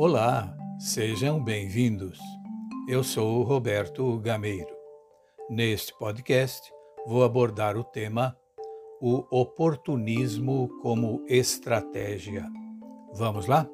Olá, 0.00 0.56
sejam 0.78 1.42
bem-vindos. 1.42 2.20
Eu 2.88 3.02
sou 3.02 3.42
Roberto 3.42 4.16
Gameiro. 4.20 4.72
Neste 5.50 5.92
podcast, 5.98 6.72
vou 7.04 7.24
abordar 7.24 7.76
o 7.76 7.82
tema 7.82 8.38
o 9.02 9.26
oportunismo 9.28 10.68
como 10.82 11.24
estratégia. 11.26 12.46
Vamos 13.12 13.48
lá? 13.48 13.68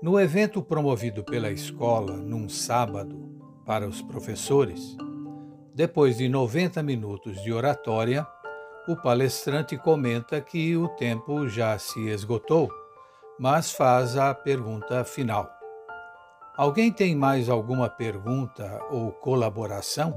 No 0.00 0.20
evento 0.20 0.62
promovido 0.62 1.24
pela 1.24 1.50
escola 1.50 2.18
num 2.18 2.48
sábado 2.48 3.18
para 3.66 3.88
os 3.88 4.00
professores, 4.00 4.96
depois 5.74 6.18
de 6.18 6.28
90 6.28 6.82
minutos 6.82 7.42
de 7.42 7.52
oratória, 7.52 8.26
o 8.86 8.96
palestrante 8.96 9.76
comenta 9.78 10.40
que 10.40 10.76
o 10.76 10.88
tempo 10.88 11.48
já 11.48 11.78
se 11.78 12.08
esgotou, 12.08 12.68
mas 13.38 13.72
faz 13.72 14.16
a 14.16 14.34
pergunta 14.34 15.02
final. 15.04 15.50
Alguém 16.56 16.92
tem 16.92 17.16
mais 17.16 17.48
alguma 17.48 17.88
pergunta 17.88 18.82
ou 18.90 19.10
colaboração? 19.12 20.14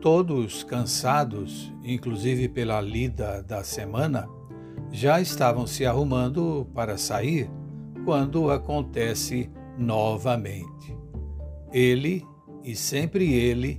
Todos 0.00 0.64
cansados, 0.64 1.72
inclusive 1.84 2.48
pela 2.48 2.80
lida 2.80 3.42
da 3.42 3.62
semana, 3.62 4.28
já 4.90 5.20
estavam 5.20 5.66
se 5.66 5.86
arrumando 5.86 6.66
para 6.74 6.98
sair 6.98 7.48
quando 8.04 8.50
acontece 8.50 9.50
novamente. 9.78 10.96
Ele, 11.72 12.24
e 12.64 12.74
sempre 12.74 13.32
ele, 13.32 13.78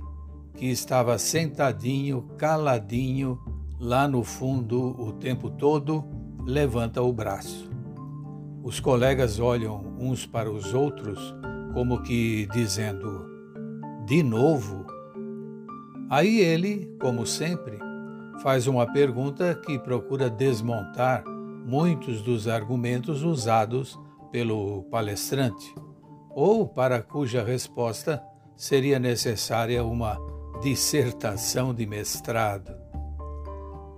que 0.58 0.66
estava 0.66 1.16
sentadinho, 1.18 2.22
caladinho, 2.36 3.38
lá 3.78 4.08
no 4.08 4.24
fundo 4.24 5.00
o 5.00 5.12
tempo 5.12 5.48
todo, 5.48 6.04
levanta 6.44 7.00
o 7.00 7.12
braço. 7.12 7.70
Os 8.62 8.80
colegas 8.80 9.38
olham 9.38 9.94
uns 9.98 10.26
para 10.26 10.50
os 10.50 10.74
outros, 10.74 11.32
como 11.72 12.02
que 12.02 12.48
dizendo: 12.52 13.24
De 14.04 14.20
novo? 14.20 14.84
Aí 16.10 16.40
ele, 16.40 16.92
como 17.00 17.24
sempre, 17.24 17.78
faz 18.42 18.66
uma 18.66 18.92
pergunta 18.92 19.54
que 19.54 19.78
procura 19.78 20.28
desmontar 20.28 21.22
muitos 21.64 22.20
dos 22.20 22.48
argumentos 22.48 23.22
usados 23.22 23.98
pelo 24.32 24.82
palestrante, 24.90 25.72
ou 26.30 26.66
para 26.66 27.00
cuja 27.00 27.44
resposta 27.44 28.20
seria 28.56 28.98
necessária 28.98 29.84
uma 29.84 30.18
dissertação 30.60 31.72
de 31.72 31.86
mestrado. 31.86 32.74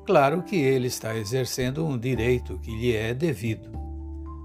Claro 0.06 0.42
que 0.42 0.56
ele 0.56 0.88
está 0.88 1.16
exercendo 1.16 1.86
um 1.86 1.96
direito 1.96 2.58
que 2.58 2.70
lhe 2.76 2.94
é 2.94 3.14
devido. 3.14 3.70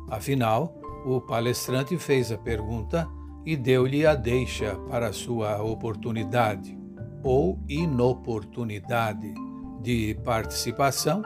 Afinal, 0.10 0.80
o 1.06 1.20
palestrante 1.20 1.98
fez 1.98 2.32
a 2.32 2.38
pergunta 2.38 3.08
e 3.46 3.56
deu-lhe 3.56 4.06
a 4.06 4.16
deixa 4.16 4.76
para 4.90 5.14
sua 5.14 5.62
oportunidade 5.62 6.78
ou 7.24 7.60
inoportunidade 7.68 9.34
de 9.82 10.16
participação 10.24 11.24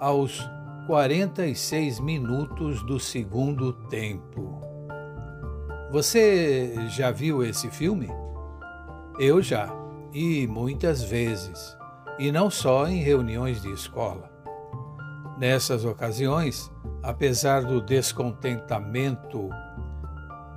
aos 0.00 0.40
46 0.86 2.00
minutos 2.00 2.82
do 2.84 3.00
segundo 3.00 3.72
tempo. 3.88 4.60
Você 5.90 6.74
já 6.88 7.10
viu 7.10 7.42
esse 7.42 7.70
filme? 7.70 8.08
Eu 9.18 9.40
já, 9.40 9.72
e 10.14 10.46
muitas 10.46 11.02
vezes, 11.02 11.76
e 12.18 12.30
não 12.30 12.48
só 12.48 12.86
em 12.86 13.02
reuniões 13.02 13.60
de 13.60 13.72
escola. 13.72 14.30
Nessas 15.36 15.84
ocasiões, 15.84 16.70
apesar 17.02 17.64
do 17.64 17.80
descontentamento 17.80 19.50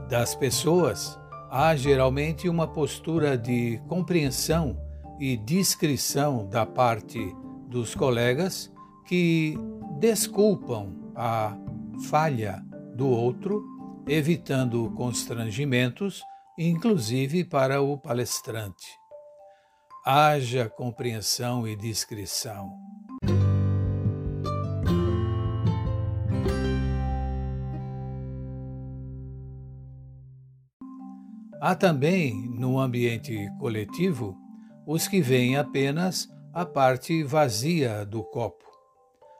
das 0.07 0.35
pessoas, 0.35 1.19
há 1.49 1.75
geralmente 1.75 2.47
uma 2.47 2.67
postura 2.67 3.35
de 3.35 3.81
compreensão 3.87 4.77
e 5.19 5.35
discrição 5.35 6.47
da 6.47 6.63
parte 6.65 7.19
dos 7.67 7.95
colegas 7.95 8.71
que 9.07 9.57
desculpam 9.99 10.93
a 11.15 11.57
falha 12.09 12.63
do 12.95 13.07
outro, 13.07 13.63
evitando 14.07 14.91
constrangimentos, 14.91 16.21
inclusive 16.57 17.43
para 17.43 17.81
o 17.81 17.97
palestrante. 17.97 19.06
Haja 20.09 20.69
compreensão 20.69 21.67
e 21.67 21.75
discrição. 21.75 22.71
Há 31.59 31.75
também, 31.75 32.33
no 32.57 32.79
ambiente 32.79 33.49
coletivo, 33.59 34.33
os 34.87 35.09
que 35.09 35.19
veem 35.19 35.57
apenas 35.57 36.29
a 36.53 36.65
parte 36.65 37.21
vazia 37.21 38.05
do 38.05 38.23
copo 38.23 38.63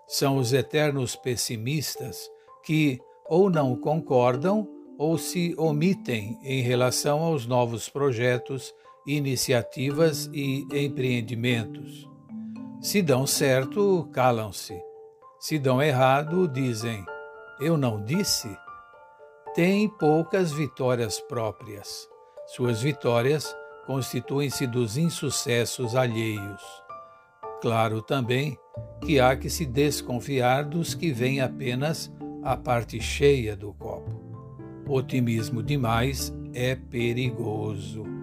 são 0.06 0.36
os 0.36 0.52
eternos 0.52 1.16
pessimistas 1.16 2.30
que 2.66 3.00
ou 3.30 3.50
não 3.50 3.74
concordam 3.74 4.68
ou 4.98 5.18
se 5.18 5.56
omitem 5.58 6.38
em 6.44 6.62
relação 6.62 7.22
aos 7.22 7.46
novos 7.46 7.88
projetos, 7.88 8.74
iniciativas 9.08 10.30
e 10.34 10.68
empreendimentos. 10.74 12.08
Se 12.82 13.02
dão 13.02 13.26
certo, 13.26 14.08
calam-se. 14.12 14.78
Se 15.40 15.58
dão 15.58 15.82
errado, 15.82 16.48
dizem: 16.48 17.06
Eu 17.60 17.78
não 17.78 18.04
disse? 18.04 18.50
Têm 19.56 19.88
poucas 19.88 20.52
vitórias 20.52 21.20
próprias. 21.22 22.08
Suas 22.48 22.82
vitórias 22.82 23.56
constituem-se 23.86 24.68
dos 24.68 24.98
insucessos 24.98 25.96
alheios. 25.96 26.62
Claro 27.62 28.02
também 28.02 28.58
que 29.02 29.20
há 29.20 29.36
que 29.36 29.50
se 29.50 29.66
desconfiar 29.66 30.66
dos 30.66 30.94
que 30.94 31.12
veem 31.12 31.42
apenas 31.42 32.12
a 32.44 32.56
parte 32.56 33.02
cheia 33.02 33.56
do 33.56 33.74
copo. 33.74 34.22
Otimismo 34.88 35.64
demais 35.64 36.34
é 36.54 36.76
perigoso. 36.76 38.17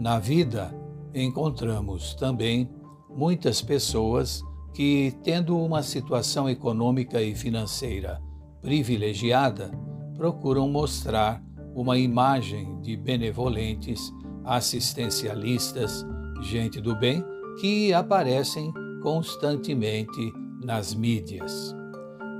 Na 0.00 0.18
vida, 0.18 0.74
encontramos 1.14 2.14
também 2.14 2.70
muitas 3.10 3.60
pessoas 3.60 4.42
que, 4.72 5.14
tendo 5.22 5.58
uma 5.58 5.82
situação 5.82 6.48
econômica 6.48 7.20
e 7.20 7.34
financeira 7.34 8.18
privilegiada, 8.62 9.70
procuram 10.16 10.66
mostrar 10.70 11.44
uma 11.74 11.98
imagem 11.98 12.80
de 12.80 12.96
benevolentes, 12.96 14.10
assistencialistas, 14.42 16.02
gente 16.40 16.80
do 16.80 16.96
bem 16.96 17.22
que 17.60 17.92
aparecem 17.92 18.72
constantemente 19.02 20.32
nas 20.64 20.94
mídias. 20.94 21.76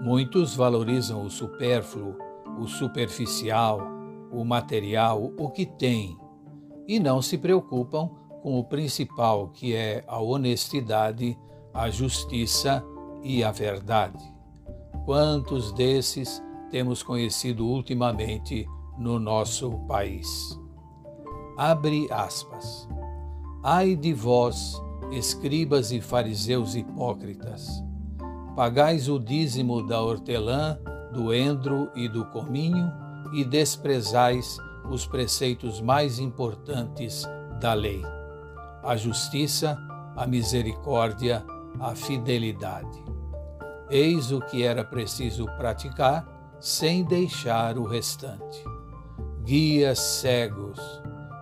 Muitos 0.00 0.56
valorizam 0.56 1.26
o 1.26 1.28
supérfluo, 1.28 2.16
o 2.58 2.66
superficial, 2.66 3.82
o 4.32 4.46
material, 4.46 5.30
o 5.38 5.50
que 5.50 5.66
tem, 5.66 6.16
e 6.90 6.98
não 6.98 7.22
se 7.22 7.38
preocupam 7.38 8.10
com 8.42 8.58
o 8.58 8.64
principal, 8.64 9.46
que 9.50 9.76
é 9.76 10.02
a 10.08 10.18
honestidade, 10.18 11.38
a 11.72 11.88
justiça 11.88 12.84
e 13.22 13.44
a 13.44 13.52
verdade. 13.52 14.18
Quantos 15.04 15.70
desses 15.70 16.42
temos 16.68 17.00
conhecido 17.00 17.64
ultimamente 17.64 18.66
no 18.98 19.20
nosso 19.20 19.70
país? 19.86 20.58
Abre 21.56 22.08
aspas. 22.10 22.88
Ai 23.62 23.94
de 23.94 24.12
vós, 24.12 24.74
escribas 25.12 25.92
e 25.92 26.00
fariseus 26.00 26.74
hipócritas, 26.74 27.68
pagais 28.56 29.08
o 29.08 29.16
dízimo 29.16 29.86
da 29.86 30.02
hortelã, 30.02 30.76
do 31.12 31.32
endro 31.32 31.88
e 31.94 32.08
do 32.08 32.24
cominho 32.24 32.90
e 33.32 33.44
desprezais 33.44 34.58
os 34.90 35.06
preceitos 35.06 35.80
mais 35.80 36.18
importantes 36.18 37.24
da 37.60 37.72
lei: 37.72 38.02
a 38.82 38.96
justiça, 38.96 39.78
a 40.16 40.26
misericórdia, 40.26 41.44
a 41.78 41.94
fidelidade. 41.94 43.02
Eis 43.88 44.30
o 44.30 44.40
que 44.40 44.62
era 44.62 44.84
preciso 44.84 45.46
praticar 45.56 46.26
sem 46.60 47.04
deixar 47.04 47.78
o 47.78 47.84
restante. 47.84 48.62
Guias 49.44 49.98
cegos, 49.98 50.78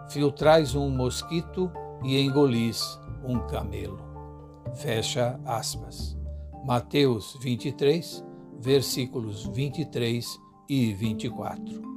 filtrais 0.09 0.75
um 0.75 0.89
mosquito 0.89 1.71
e 2.05 2.21
engolis 2.21 2.99
um 3.25 3.39
camelo. 3.47 4.01
Fecha 4.75 5.39
aspas. 5.45 6.17
Mateus 6.65 7.37
23, 7.43 8.25
versículos 8.61 9.47
23 9.47 10.27
e 10.69 10.93
24. 10.93 11.88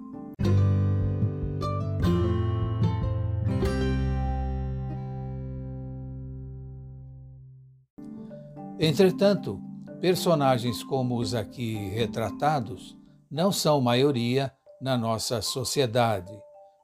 Entretanto, 8.83 9.61
personagens 10.01 10.83
como 10.83 11.17
os 11.17 11.35
aqui 11.35 11.75
retratados 11.89 12.97
não 13.29 13.51
são 13.51 13.79
maioria 13.79 14.51
na 14.81 14.97
nossa 14.97 15.39
sociedade, 15.39 16.33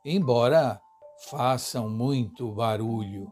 embora 0.05 0.79
façam 1.31 1.89
muito 1.89 2.51
barulho. 2.51 3.31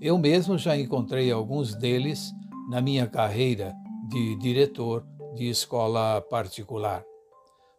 Eu 0.00 0.16
mesmo 0.16 0.56
já 0.56 0.74
encontrei 0.74 1.30
alguns 1.30 1.74
deles 1.74 2.32
na 2.70 2.80
minha 2.80 3.06
carreira 3.06 3.74
de 4.08 4.36
diretor 4.36 5.06
de 5.34 5.50
escola 5.50 6.22
particular. 6.22 7.04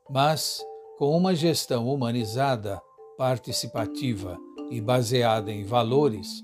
Mas, 0.08 0.64
com 1.00 1.18
uma 1.18 1.34
gestão 1.34 1.88
humanizada, 1.88 2.80
participativa 3.18 4.38
e 4.70 4.80
baseada 4.80 5.52
em 5.52 5.64
valores, 5.64 6.44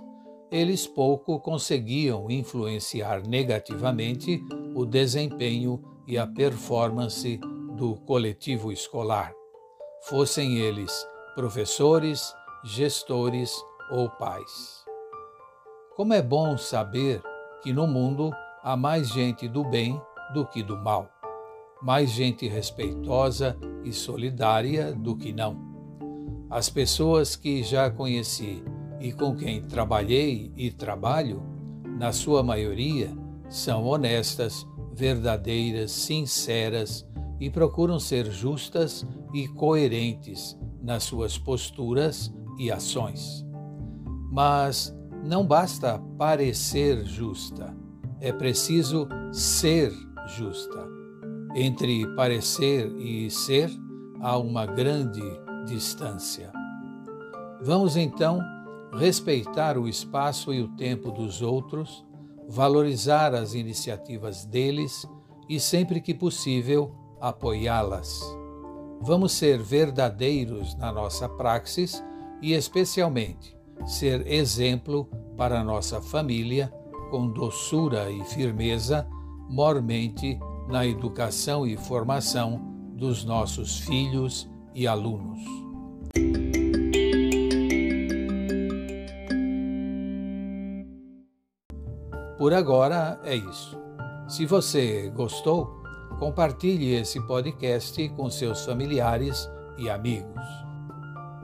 eles 0.52 0.88
pouco 0.88 1.40
conseguiam 1.40 2.30
influenciar 2.30 3.22
negativamente 3.28 4.42
o 4.76 4.86
desempenho 4.86 5.82
e 6.08 6.18
a 6.18 6.26
performance 6.26 7.40
do 7.76 7.96
coletivo 7.96 8.72
escolar, 8.72 9.32
fossem 10.02 10.58
eles 10.58 10.92
professores, 11.36 12.34
gestores 12.64 13.56
ou 13.92 14.10
pais. 14.10 14.84
Como 15.96 16.14
é 16.14 16.22
bom 16.22 16.58
saber 16.58 17.22
que 17.62 17.72
no 17.72 17.86
mundo 17.86 18.32
há 18.64 18.76
mais 18.76 19.10
gente 19.10 19.48
do 19.48 19.64
bem 19.64 20.02
do 20.34 20.46
que 20.46 20.64
do 20.64 20.78
mal, 20.78 21.10
mais 21.82 22.10
gente 22.10 22.48
respeitosa 22.48 23.58
e 23.84 23.94
solidária 23.94 24.94
do 24.94 25.16
que 25.16 25.32
não. 25.32 25.58
As 26.50 26.70
pessoas 26.70 27.36
que 27.36 27.62
já 27.64 27.90
conheci 27.90 28.64
e 29.00 29.12
com 29.12 29.36
quem 29.36 29.62
trabalhei 29.62 30.52
e 30.56 30.72
trabalho, 30.72 31.42
na 31.98 32.12
sua 32.12 32.44
maioria, 32.44 33.10
são 33.50 33.86
honestas, 33.86 34.66
verdadeiras, 34.94 35.92
sinceras 35.92 37.08
e 37.40 37.50
procuram 37.50 38.00
ser 38.00 38.30
justas 38.32 39.06
e 39.34 39.48
coerentes 39.48 40.58
nas 40.82 41.04
suas 41.04 41.38
posturas 41.38 42.34
e 42.58 42.72
ações. 42.72 43.46
Mas 44.32 44.96
não 45.24 45.46
basta 45.46 46.00
parecer 46.18 47.06
justa, 47.06 47.76
é 48.20 48.32
preciso 48.32 49.08
ser 49.32 49.92
justa. 50.38 50.88
Entre 51.56 52.06
parecer 52.16 52.88
e 52.98 53.30
ser 53.30 53.72
há 54.22 54.38
uma 54.38 54.66
grande 54.66 55.22
distância. 55.66 56.52
Vamos 57.62 57.98
então 57.98 58.40
respeitar 58.94 59.78
o 59.78 59.88
espaço 59.88 60.54
e 60.54 60.62
o 60.62 60.70
tempo 60.70 61.12
dos 61.12 61.42
outros, 61.42 62.06
valorizar 62.48 63.34
as 63.34 63.54
iniciativas 63.54 64.46
deles 64.46 65.08
e, 65.48 65.60
sempre 65.60 66.02
que 66.02 66.14
possível, 66.14 66.92
apoiá-las. 67.22 68.22
Vamos 69.02 69.32
ser 69.32 69.60
verdadeiros 69.60 70.76
na 70.76 70.92
nossa 70.92 71.30
praxis 71.30 72.04
e, 72.42 72.54
especialmente, 72.54 73.56
ser 73.86 74.28
exemplo 74.28 75.06
para 75.38 75.64
nossa 75.64 76.02
família 76.02 76.74
com 77.10 77.28
doçura 77.28 78.12
e 78.12 78.24
firmeza, 78.26 79.08
mormente 79.50 80.40
na 80.68 80.86
educação 80.86 81.66
e 81.66 81.76
formação 81.76 82.62
dos 82.94 83.24
nossos 83.24 83.80
filhos 83.80 84.50
e 84.76 84.86
alunos. 84.86 85.40
Por 92.40 92.54
agora 92.54 93.20
é 93.22 93.36
isso. 93.36 93.78
Se 94.26 94.46
você 94.46 95.12
gostou, 95.14 95.84
compartilhe 96.18 96.96
esse 96.96 97.20
podcast 97.28 98.08
com 98.16 98.30
seus 98.30 98.64
familiares 98.64 99.52
e 99.78 99.90
amigos. 99.90 100.46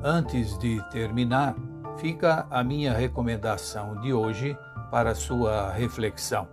Antes 0.01 0.57
de 0.57 0.81
terminar, 0.91 1.53
fica 1.97 2.47
a 2.49 2.63
minha 2.63 2.93
recomendação 2.93 3.99
de 3.99 4.13
hoje 4.13 4.57
para 4.89 5.13
sua 5.13 5.69
reflexão. 5.69 6.47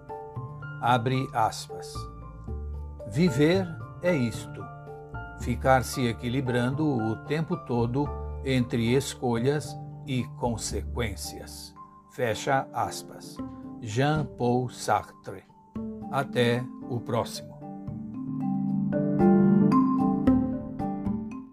Abre 0.80 1.24
aspas. 1.32 1.94
Viver 3.06 3.64
é 4.02 4.12
isto: 4.12 4.60
ficar 5.38 5.84
se 5.84 6.08
equilibrando 6.08 6.84
o 6.84 7.14
tempo 7.26 7.56
todo 7.58 8.08
entre 8.44 8.92
escolhas 8.92 9.78
e 10.04 10.24
consequências. 10.40 11.72
Fecha 12.10 12.66
aspas. 12.72 13.36
Jean-Paul 13.82 14.70
Sartre. 14.70 15.42
Até 16.12 16.64
o 16.88 17.00
próximo. 17.00 17.51